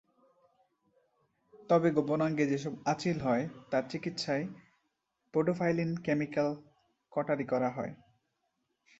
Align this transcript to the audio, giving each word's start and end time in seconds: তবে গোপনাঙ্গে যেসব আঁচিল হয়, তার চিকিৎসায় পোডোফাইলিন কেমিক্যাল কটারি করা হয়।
তবে 1.69 1.87
গোপনাঙ্গে 1.91 2.45
যেসব 2.47 2.73
আঁচিল 2.85 3.17
হয়, 3.19 3.45
তার 3.71 3.83
চিকিৎসায় 3.89 4.45
পোডোফাইলিন 5.33 5.91
কেমিক্যাল 5.97 6.49
কটারি 7.11 7.45
করা 7.45 7.69
হয়। 7.69 7.93